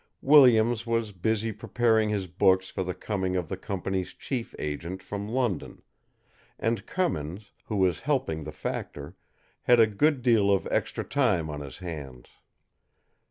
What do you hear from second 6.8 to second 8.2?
Cummins, who was